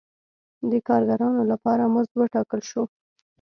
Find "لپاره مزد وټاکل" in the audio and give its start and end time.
1.51-2.61